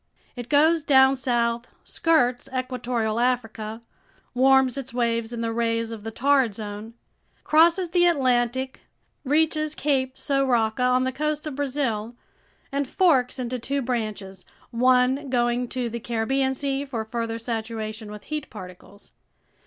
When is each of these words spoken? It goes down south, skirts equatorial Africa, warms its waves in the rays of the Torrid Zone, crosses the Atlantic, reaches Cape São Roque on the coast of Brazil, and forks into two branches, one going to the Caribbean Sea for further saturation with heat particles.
It 0.35 0.49
goes 0.49 0.81
down 0.81 1.15
south, 1.15 1.67
skirts 1.83 2.49
equatorial 2.51 3.19
Africa, 3.19 3.81
warms 4.33 4.75
its 4.75 4.95
waves 4.95 5.31
in 5.31 5.41
the 5.41 5.53
rays 5.53 5.91
of 5.91 6.03
the 6.03 6.09
Torrid 6.09 6.55
Zone, 6.55 6.95
crosses 7.43 7.91
the 7.91 8.07
Atlantic, 8.07 8.79
reaches 9.23 9.75
Cape 9.75 10.15
São 10.15 10.47
Roque 10.47 10.79
on 10.79 11.03
the 11.03 11.11
coast 11.11 11.45
of 11.45 11.55
Brazil, 11.55 12.15
and 12.71 12.87
forks 12.89 13.37
into 13.37 13.59
two 13.59 13.83
branches, 13.83 14.43
one 14.71 15.29
going 15.29 15.67
to 15.67 15.87
the 15.87 15.99
Caribbean 15.99 16.55
Sea 16.55 16.83
for 16.83 17.05
further 17.05 17.37
saturation 17.37 18.09
with 18.11 18.23
heat 18.23 18.49
particles. 18.49 19.11